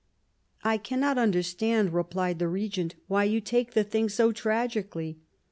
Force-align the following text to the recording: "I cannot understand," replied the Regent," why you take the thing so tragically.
"I 0.73 0.77
cannot 0.77 1.19
understand," 1.19 1.93
replied 1.93 2.39
the 2.39 2.47
Regent," 2.47 2.95
why 3.07 3.25
you 3.25 3.39
take 3.39 3.73
the 3.75 3.83
thing 3.83 4.09
so 4.09 4.31
tragically. 4.31 5.19